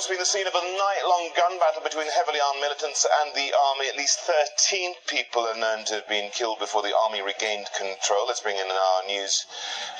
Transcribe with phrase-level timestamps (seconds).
[0.00, 3.52] reports being the scene of a night-long gun battle between heavily armed militants and the
[3.52, 3.84] army.
[3.88, 8.24] At least 13 people are known to have been killed before the army regained control.
[8.26, 9.44] Let's bring in our news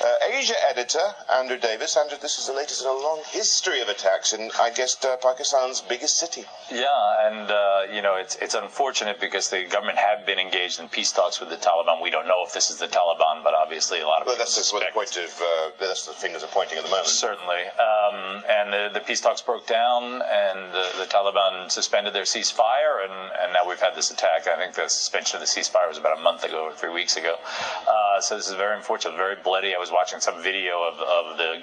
[0.00, 1.96] uh, Asia editor, Andrew Davis.
[1.96, 5.16] Andrew, this is the latest in a long history of attacks in, I guess, uh,
[5.20, 6.44] Pakistan's biggest city.
[6.72, 10.88] Yeah, and, uh, you know, it's, it's unfortunate because the government have been engaged in
[10.88, 12.00] peace talks with the Taliban.
[12.00, 14.56] We don't know if this is the Taliban, but obviously a lot of well, that's
[14.56, 17.08] the point of, uh, that's the fingers are pointing at the moment.
[17.08, 17.68] Certainly.
[17.76, 23.04] Um, and the, the peace talks broke down, and the, the, Taliban suspended their ceasefire,
[23.04, 23.12] and,
[23.42, 24.46] and now we've had this attack.
[24.46, 27.16] I think the suspension of the ceasefire was about a month ago or three weeks
[27.16, 27.36] ago.
[27.88, 29.74] Uh, so this is very unfortunate, very bloody.
[29.74, 31.60] I was watching some video of, of the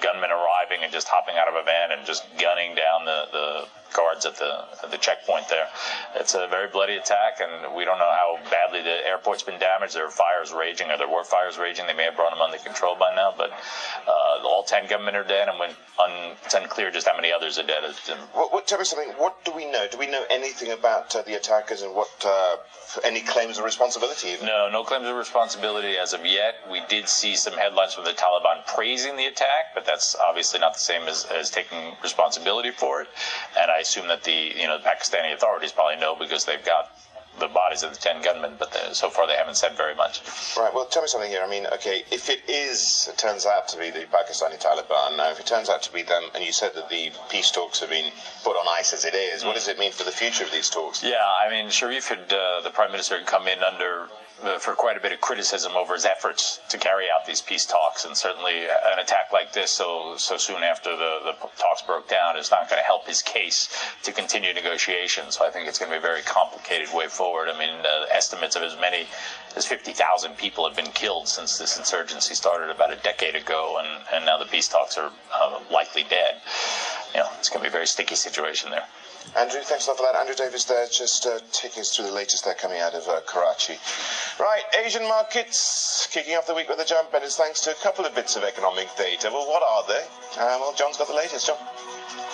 [0.98, 3.48] just hopping out of a van and just gunning down the, the
[3.94, 5.68] guards at the at the checkpoint there.
[6.16, 9.94] It's a very bloody attack, and we don't know how badly the airport's been damaged.
[9.94, 11.86] There are fires raging, or there were fires raging.
[11.86, 13.52] They may have brought them under control by now, but
[14.08, 15.70] uh, all ten gunmen are dead, and when
[16.02, 17.84] un, it's unclear just how many others are dead.
[18.34, 19.14] What, what, tell me something.
[19.18, 19.86] What do we know?
[19.90, 22.58] Do we know anything about uh, the attackers and what uh,
[23.04, 24.30] any claims of responsibility?
[24.30, 24.48] Even?
[24.48, 26.55] No, no claims of responsibility as of yet.
[26.71, 30.74] We did see some headlines from the Taliban praising the attack, but that's obviously not
[30.74, 33.07] the same as, as taking responsibility for it.
[33.60, 36.91] And I assume that the you know the Pakistani authorities probably know because they've got
[37.40, 40.21] the bodies of the ten gunmen, but the, so far they haven't said very much.
[40.58, 40.74] Right.
[40.74, 41.43] Well, tell me something here.
[41.43, 45.18] I mean, okay, if it is, it turns out to be the Pakistani Taliban.
[45.18, 47.80] Now, if it turns out to be them, and you said that the peace talks
[47.80, 48.12] have been
[48.43, 49.48] put on ice as it is, mm.
[49.48, 51.04] what does it mean for the future of these talks?
[51.04, 54.10] Yeah, I mean, Sharif had uh, the prime minister had come in under
[54.43, 57.66] uh, for quite a bit of criticism over his efforts to carry out these peace
[57.66, 62.07] talks, and certainly an attack like this, so so soon after the, the talks broke
[62.07, 63.70] down, is not going to help his case
[64.03, 65.38] to continue negotiations.
[65.38, 67.50] So I think it's going to be a very complicated way forward.
[67.50, 69.08] I mean, uh, estimates of as many
[69.56, 74.03] as 50,000 people have been killed since this insurgency started about a decade ago, and,
[74.13, 76.41] and now the peace talks are uh, likely dead.
[77.13, 78.85] You know, it's going to be a very sticky situation there.
[79.35, 80.16] Andrew, thanks a lot for that.
[80.16, 83.19] Andrew Davis there, just uh, taking us through the latest there coming out of uh,
[83.25, 83.78] Karachi.
[84.40, 87.74] Right, Asian markets kicking off the week with a jump, and it's thanks to a
[87.74, 89.31] couple of bits of economic data.
[89.34, 90.03] Well, what are they?
[90.40, 91.48] Um, well, John's got the latest.
[91.48, 91.58] John.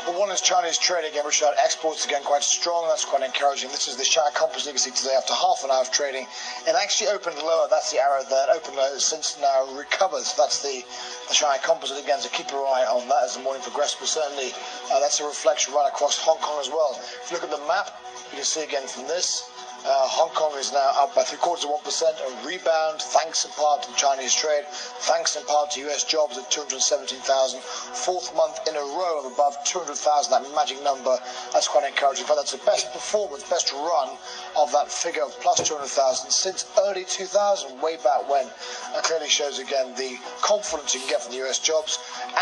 [0.05, 1.53] Well, one is Chinese trade again, Richard.
[1.63, 2.87] Exports again quite strong.
[2.87, 3.71] That's quite encouraging.
[3.71, 6.27] This is the Shanghai Composite you can see today after half an hour of trading.
[6.67, 7.67] It actually opened lower.
[7.69, 8.21] That's the arrow.
[8.21, 10.35] It opened lower since now recovers.
[10.37, 10.83] That's the,
[11.27, 12.19] the Shanghai Composite again.
[12.19, 13.97] So keep your eye on that as the morning progresses.
[13.99, 14.51] But certainly
[14.91, 16.99] uh, that's a reflection right across Hong Kong as well.
[16.99, 17.89] If you look at the map,
[18.29, 19.49] you can see again from this
[19.85, 23.43] uh, Hong Kong is now up by three quarters of one percent, a rebound thanks
[23.43, 24.63] in part to the Chinese trade,
[25.03, 29.59] thanks in part to US jobs at 217,000, fourth month in a row of above
[29.65, 31.17] 200,000, that magic number.
[31.51, 32.25] That's quite encouraging.
[32.27, 34.17] But that's the best performance, best run
[34.57, 38.47] of that figure of plus 200,000 since early 2000, way back when.
[38.93, 41.99] That clearly shows again the confidence you can get from the US jobs.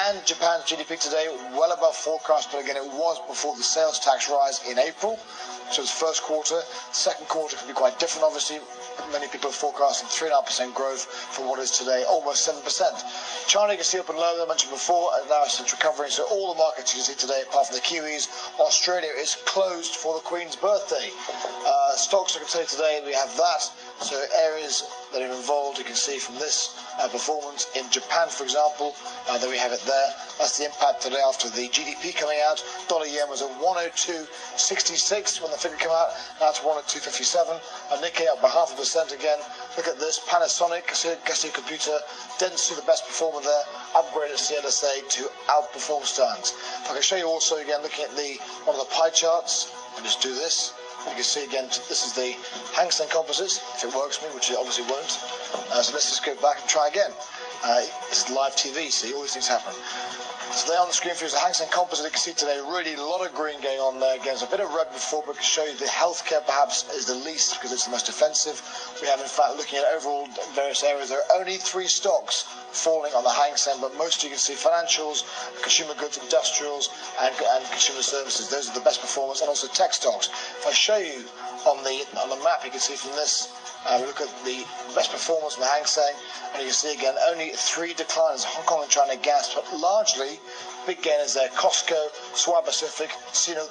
[0.08, 4.30] And Japan's GDP today, well above forecast, but again, it was before the sales tax
[4.30, 5.20] rise in April.
[5.72, 6.60] So it's first quarter.
[6.92, 8.60] Second quarter can be quite different, obviously.
[9.14, 13.48] Many people are forecasting 3.5% growth for what is today almost 7%.
[13.48, 16.12] China, you can see up and low, I mentioned before, and now since recovering.
[16.12, 18.28] So all the markets you can see today, apart from the Kiwis,
[18.60, 21.10] Australia is closed for the Queen's birthday.
[21.66, 23.64] Uh, stocks, I can say today, we have that.
[24.02, 28.44] So areas that are involved, you can see from this uh, performance in Japan, for
[28.44, 28.96] example,
[29.30, 30.10] uh, there we have it there.
[30.40, 32.64] That's the impact today after the GDP coming out.
[32.88, 36.10] Dollar yen was at 102.66 when the figure came out.
[36.42, 37.62] Now it's 102.57.
[37.94, 39.38] And Nikkei up by half a percent again.
[39.78, 41.98] Look at this, Panasonic, Casio Computer,
[42.40, 43.64] Dentsu, the best performer there,
[43.94, 46.02] upgraded CLSA to outperform.
[46.02, 49.72] If I can show you also again, looking at the one of the pie charts,
[49.96, 50.74] and just do this.
[51.08, 52.36] You can see again, this is the
[52.74, 55.20] Hang Seng Composites, if it works for me, which it obviously won't.
[55.72, 57.12] Uh, so let's just go back and try again.
[57.64, 59.74] Uh, this is live TV, see, all these things happen.
[60.52, 62.04] So there on the screen for you is the Hang Seng Composite.
[62.04, 64.20] You can see today really a lot of green going on there.
[64.20, 67.16] Again, a bit of red before, but to show you the healthcare perhaps is the
[67.16, 68.60] least because it's the most defensive.
[69.02, 72.44] We have, in fact, looking at overall various areas, there are only three stocks
[72.76, 75.24] falling on the Hang Seng, but most you can see financials,
[75.64, 76.92] consumer goods, industrials,
[77.22, 78.50] and, and consumer services.
[78.50, 80.28] Those are the best performers, and also tech stocks.
[80.60, 81.24] If I show you
[81.64, 83.56] on the on the map, you can see from this
[83.86, 86.14] uh, we look at the best performance from Hang Seng,
[86.54, 90.40] and you can see again only three declines Hong Kong and China gas, but largely
[90.86, 91.50] big gainers there.
[91.50, 91.96] Cosco,
[92.34, 93.12] Swire Pacific,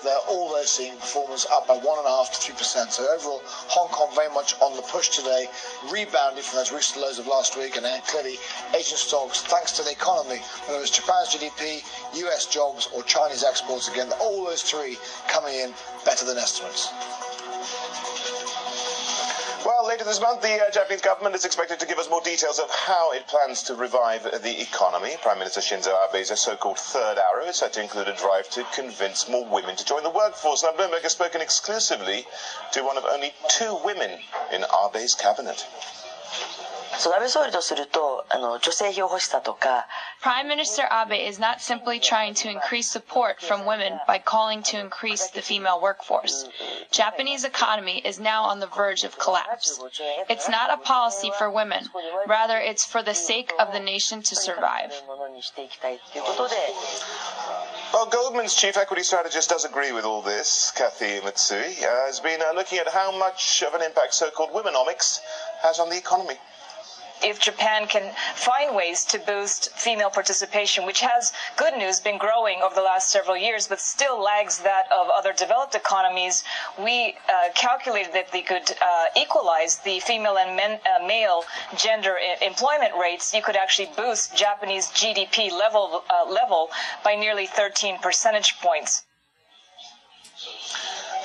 [0.02, 2.92] they're all they're seeing performance up by one and a half to three percent.
[2.92, 5.46] So overall, Hong Kong very much on the push today,
[5.92, 8.36] rebounding from those recent lows of last week, and then clearly
[8.74, 11.82] Asian stocks, thanks to the economy, whether it's Japan's GDP,
[12.26, 15.74] US jobs, or Chinese exports, again, all those three coming in
[16.04, 16.90] better than estimates.
[20.00, 22.70] Later this month, the uh, Japanese government is expected to give us more details of
[22.70, 25.16] how it plans to revive the economy.
[25.20, 29.28] Prime Minister Shinzo Abe's so-called third arrow is said to include a drive to convince
[29.28, 30.62] more women to join the workforce.
[30.62, 32.24] Now, Bloomberg has spoken exclusively
[32.72, 34.20] to one of only two women
[34.50, 35.66] in Abe's cabinet.
[36.99, 39.87] そう安倍総理とするとあの女性票欲しさとか
[40.23, 44.79] Prime Minister Abe is not simply trying to increase support from women by calling to
[44.79, 46.49] increase the female workforce.
[46.91, 49.79] Japanese economy is now on the verge of collapse.
[50.29, 51.83] It's not a policy for women,
[52.27, 54.91] rather it's for the sake of the nation to survive.
[55.05, 56.55] ものにしていきたいということで
[57.93, 60.71] Well, Goldman's chief equity strategist does agree with all this.
[60.75, 65.19] Kathy Matsui uh, has been uh, looking at how much of an impact so-called womenomics
[65.61, 66.35] has on the economy.
[67.22, 72.60] if Japan can find ways to boost female participation, which has good news been growing
[72.62, 76.44] over the last several years, but still lags that of other developed economies,
[76.78, 81.44] we uh, calculated that they could uh, equalize the female and men, uh, male
[81.76, 83.34] gender employment rates.
[83.34, 86.70] You could actually boost Japanese GDP level uh, level
[87.04, 89.04] by nearly 13 percentage points.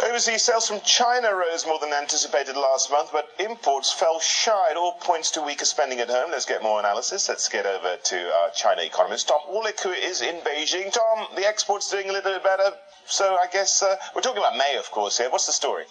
[0.04, 4.72] Overseas sales from China rose more than anticipated last month, but imports fell shy.
[4.72, 6.32] It all points to weaker spending at home.
[6.32, 7.30] Let's get more analysis.
[7.30, 10.92] Let's get over to our China economist, Tom Orlik, who is in Beijing.
[10.92, 12.72] Tom, the exports doing a little bit better.
[13.06, 15.30] So I guess uh, we're talking about May, of course, here.
[15.30, 15.86] What's the story?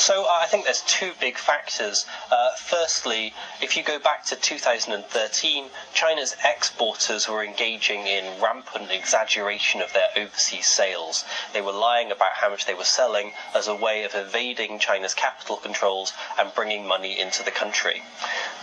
[0.00, 2.06] So uh, I think there's two big factors.
[2.32, 9.82] Uh, firstly, if you go back to 2013, China's exporters were engaging in rampant exaggeration
[9.82, 11.26] of their overseas sales.
[11.52, 15.12] They were lying about how much they were selling as a way of evading China's
[15.12, 18.02] capital controls and bringing money into the country.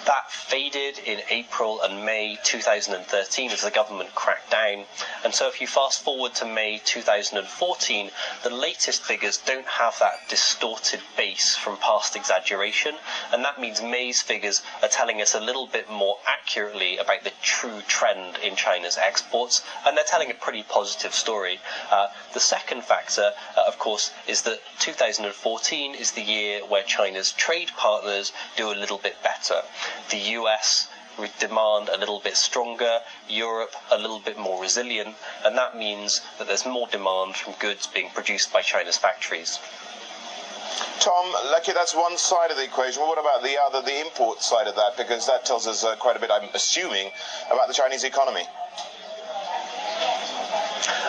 [0.07, 4.85] That faded in April and May 2013 as the government cracked down.
[5.25, 8.11] And so if you fast forward to May 2014,
[8.41, 12.95] the latest figures don't have that distorted base from past exaggeration.
[13.33, 17.33] And that means May's figures are telling us a little bit more accurately about the
[17.41, 19.61] true trend in China's exports.
[19.85, 21.59] And they're telling a pretty positive story.
[21.91, 27.33] Uh, the second factor, uh, of course, is that 2014 is the year where China's
[27.33, 29.63] trade partners do a little bit better.
[30.09, 30.87] The US
[31.39, 36.47] demand a little bit stronger, Europe a little bit more resilient, and that means that
[36.47, 39.59] there's more demand from goods being produced by China's factories.
[40.99, 43.01] Tom, lucky that's one side of the equation.
[43.01, 44.97] Well, what about the other, the import side of that?
[44.97, 47.11] Because that tells us uh, quite a bit, I'm assuming,
[47.51, 48.43] about the Chinese economy.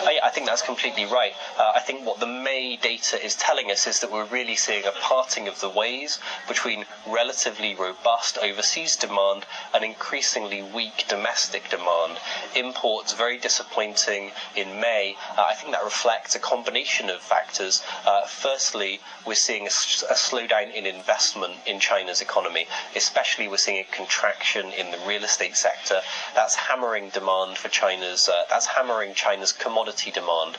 [0.05, 1.33] I, think that's completely right.
[1.57, 4.85] Uh, I think what the May data is telling us is that we're really seeing
[4.85, 12.17] a parting of the ways between relatively robust overseas demand and increasingly weak domestic demand.
[12.55, 15.15] Imports very disappointing in May.
[15.37, 17.83] Uh, I think that reflects a combination of factors.
[18.05, 23.95] Uh, firstly, we're seeing a slowdown in investment in China's economy, especially we're seeing a
[23.95, 26.01] contraction in the real estate sector.
[26.35, 28.29] That's hammering demand for China's.
[28.29, 30.57] Uh, that's hammering China's commodity demand.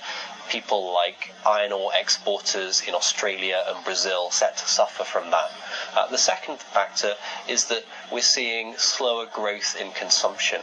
[0.49, 5.51] People like iron ore exporters in Australia and Brazil set to suffer from that.
[5.95, 7.15] Uh, the second factor
[7.49, 10.61] is that we're seeing slower growth in consumption.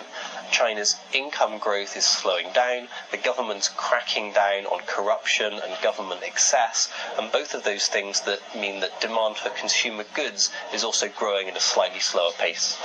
[0.51, 6.89] China's income growth is slowing down, the government's cracking down on corruption and government excess,
[7.17, 11.47] and both of those things that mean that demand for consumer goods is also growing
[11.47, 12.77] at a slightly slower pace.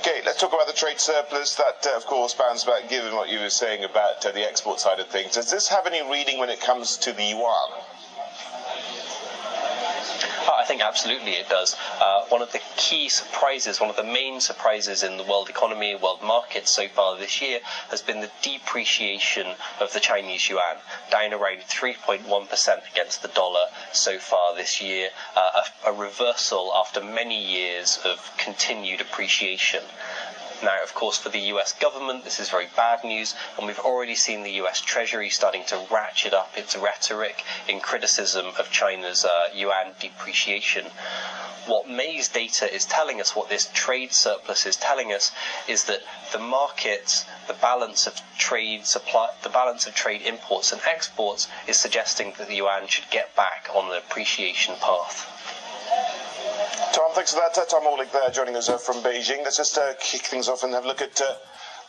[0.00, 1.56] Okay, let's talk about the trade surplus.
[1.56, 4.80] That, uh, of course, bounds back, given what you were saying about uh, the export
[4.80, 5.34] side of things.
[5.34, 7.70] Does this have any reading when it comes to the yuan?
[10.58, 11.76] I think absolutely it does.
[12.00, 15.94] Uh, one of the key surprises, one of the main surprises in the world economy,
[15.94, 19.46] world markets so far this year has been the depreciation
[19.80, 20.76] of the Chinese yuan,
[21.10, 27.02] down around 3.1% against the dollar so far this year, uh, a, a reversal after
[27.02, 29.82] many years of continued appreciation.
[30.62, 34.14] Now, of course, for the US government, this is very bad news, and we've already
[34.14, 39.48] seen the US Treasury starting to ratchet up its rhetoric in criticism of China's uh,
[39.54, 40.84] yuan depreciation.
[41.64, 45.32] What May's data is telling us, what this trade surplus is telling us,
[45.66, 46.02] is that
[46.32, 51.78] the markets, the balance of trade supply, the balance of trade imports and exports is
[51.78, 55.26] suggesting that the yuan should get back on the appreciation path.
[56.92, 57.68] Tom, thanks for that.
[57.68, 59.44] Tom Orlik there joining us uh, from Beijing.
[59.44, 61.34] Let's just uh, kick things off and have a look at uh,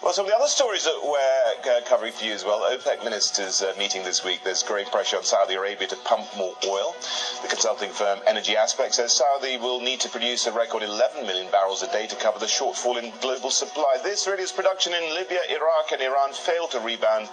[0.04, 2.62] Well, some of the other stories that we're uh, covering for you as well.
[2.62, 4.44] OPEC ministers uh, meeting this week.
[4.44, 6.96] There's growing pressure on Saudi Arabia to pump more oil.
[7.44, 11.52] The consulting firm Energy Aspect says Saudi will need to produce a record 11 million
[11.52, 13.98] barrels a day to cover the shortfall in global supply.
[14.04, 17.30] This really is production in Libya, Iraq, and Iran failed to rebound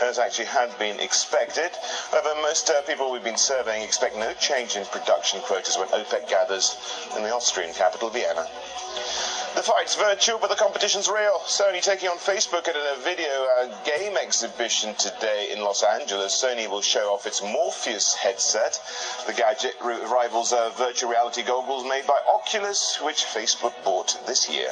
[0.00, 1.72] as actually had been expected.
[2.12, 6.28] However, most uh, people we've been surveying expect no change in production quotas when OPEC
[6.28, 6.76] gathers
[7.16, 8.46] in the Austrian capital, Vienna.
[9.54, 11.38] The fight's virtual, but the competition's real.
[11.44, 13.28] Sony taking on Facebook at a video
[13.60, 16.42] uh, game exhibition today in Los Angeles.
[16.42, 18.80] Sony will show off its Morpheus headset.
[19.26, 24.70] The gadget rivals uh, virtual reality goggles made by Oculus, which Facebook bought this year.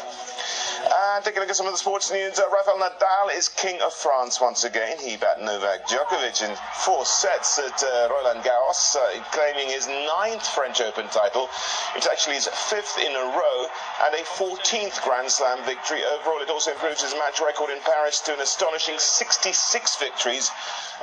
[0.81, 3.79] And taking a look at some of the sports news, uh, Rafael Nadal is king
[3.83, 4.97] of France once again.
[4.99, 10.47] He bat Novak Djokovic in four sets at uh, Roland Garros, uh, claiming his ninth
[10.47, 11.51] French Open title.
[11.97, 13.67] It's actually his fifth in a row
[14.05, 16.01] and a 14th Grand Slam victory.
[16.03, 20.51] Overall, it also improves his match record in Paris to an astonishing 66 victories.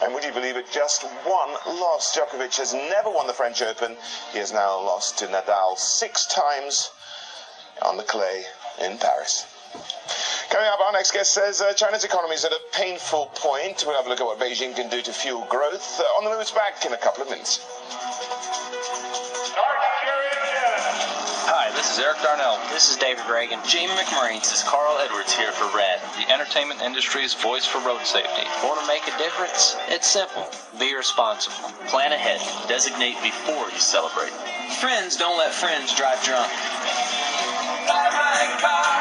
[0.01, 2.17] And would you believe it, just one loss.
[2.17, 3.96] Djokovic has never won the French Open.
[4.31, 6.89] He has now lost to Nadal six times
[7.84, 8.43] on the clay
[8.81, 9.46] in Paris.
[10.50, 13.83] Coming up, our next guest says uh, China's economy is at a painful point.
[13.86, 16.00] We'll have a look at what Beijing can do to fuel growth.
[16.00, 17.59] Uh, on the move's back in a couple of minutes.
[21.50, 22.59] Hi, this is Erik Darnell.
[22.71, 23.59] This is David Ragan.
[23.67, 24.39] Jamie McMurray.
[24.39, 28.43] This is Carl Edwards here for RED, the entertainment industry's voice for road safety.
[28.63, 29.75] Want to make a difference?
[29.88, 30.47] It's simple.
[30.79, 31.69] Be responsible.
[31.88, 32.39] Plan ahead.
[32.67, 34.31] Designate before you celebrate.
[34.79, 36.51] Friends don't let friends drive drunk.
[37.88, 38.97] Drive my car.